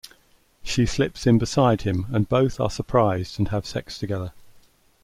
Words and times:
She 0.63 0.87
slips 0.87 1.27
in 1.27 1.37
beside 1.37 1.83
him 1.83 2.07
and 2.11 2.27
both 2.27 2.59
are 2.59 2.71
surprised 2.71 3.37
and 3.37 3.49
have 3.49 3.67
sex 3.67 3.99
together. 3.99 4.33